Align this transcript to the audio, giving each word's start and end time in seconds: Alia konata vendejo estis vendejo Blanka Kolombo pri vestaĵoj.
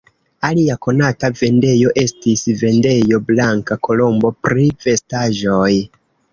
Alia 0.47 0.77
konata 0.85 1.29
vendejo 1.41 1.91
estis 2.05 2.43
vendejo 2.63 3.21
Blanka 3.29 3.79
Kolombo 3.91 4.35
pri 4.49 4.69
vestaĵoj. 4.89 5.73